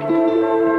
[0.00, 0.73] Música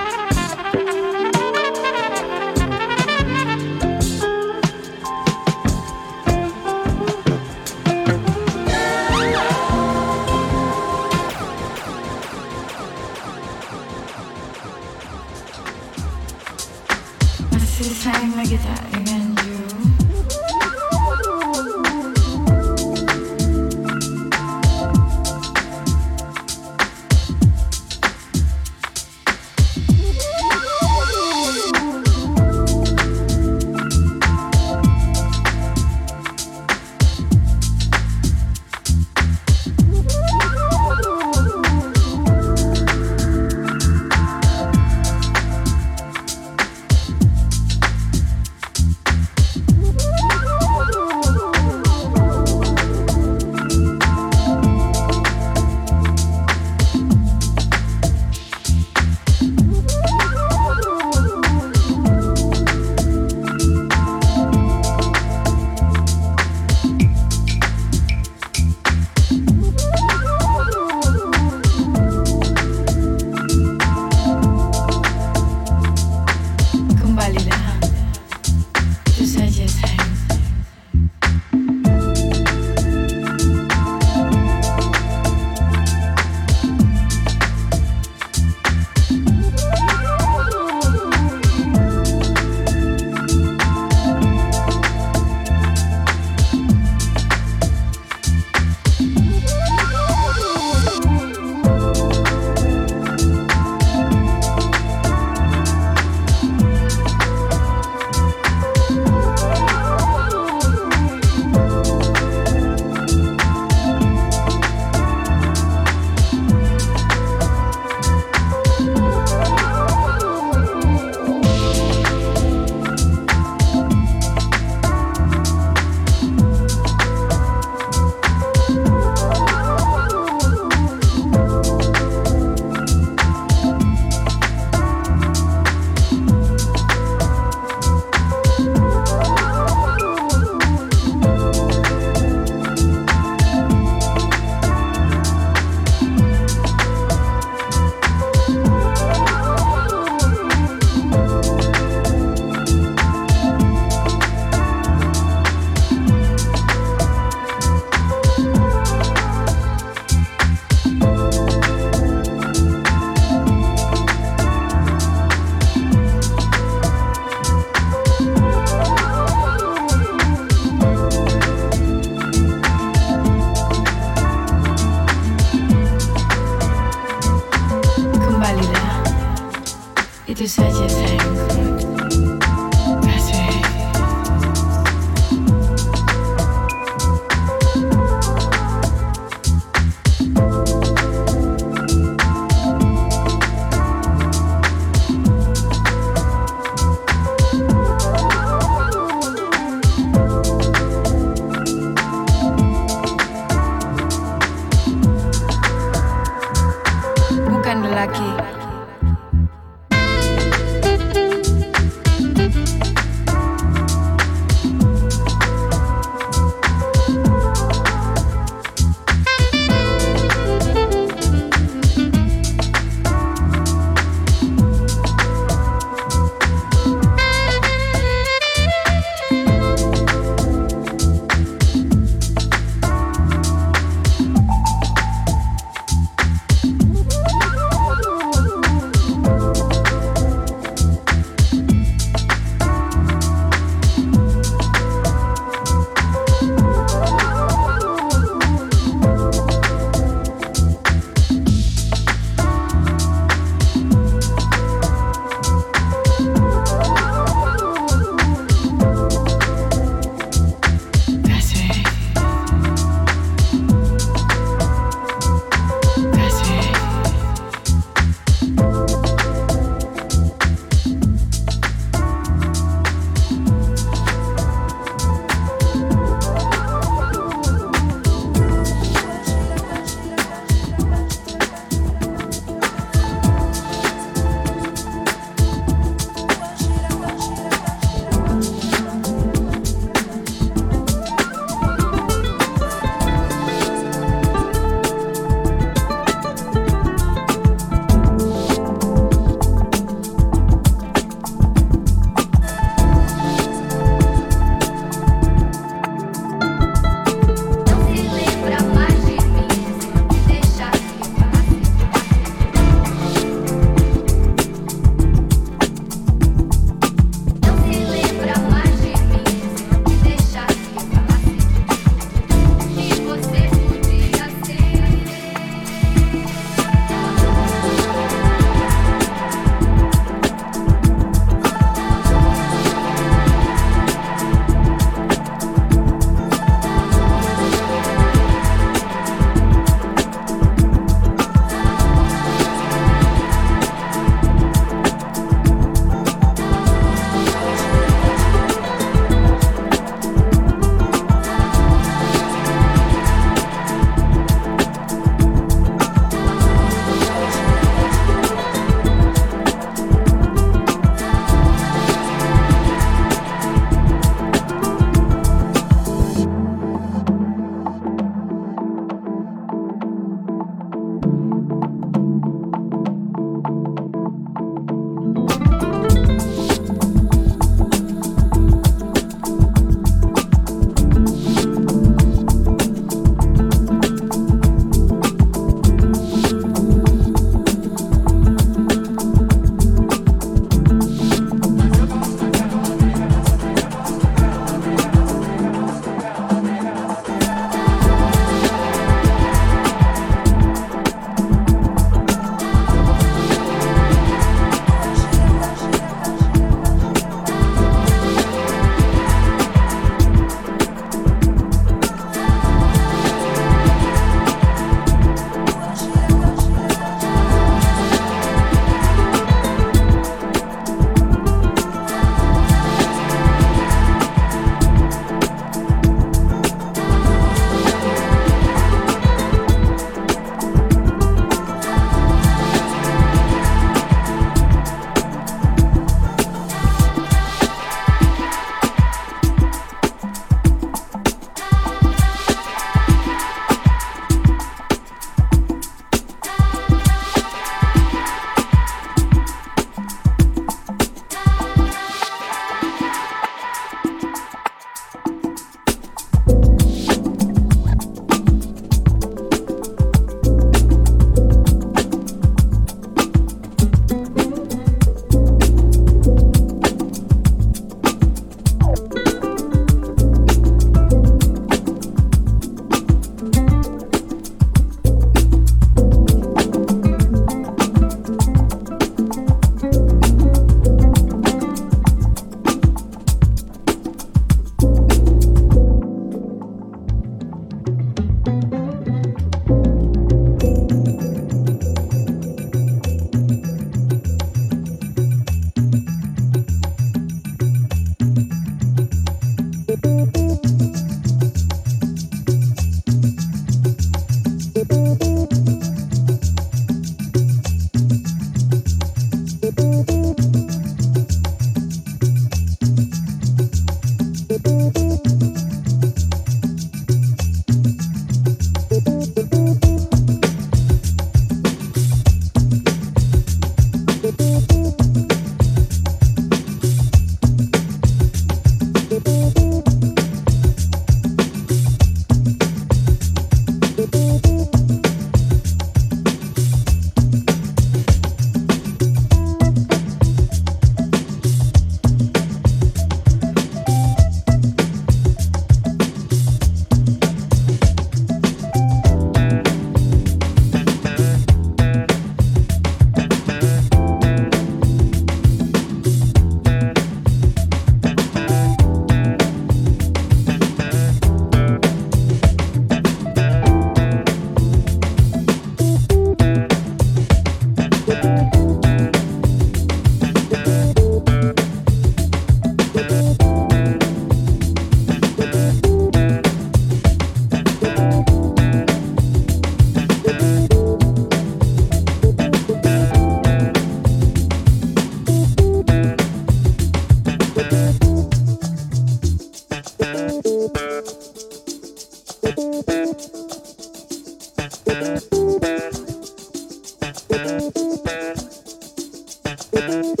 [599.52, 600.00] Thank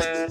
[0.00, 0.27] you.